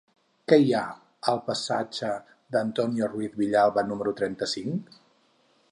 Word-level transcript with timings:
Què 0.51 0.57
hi 0.61 0.71
ha 0.77 0.85
al 1.33 1.41
passatge 1.49 2.09
d'Antonio 2.57 3.11
Ruiz 3.13 3.37
Villalba 3.43 3.87
número 3.93 4.17
trenta-cinc? 4.23 4.99